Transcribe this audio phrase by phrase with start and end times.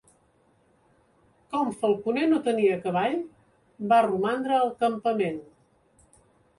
[1.51, 3.21] Com Falconer no tenia cavall,
[3.95, 5.43] va romandre al campament.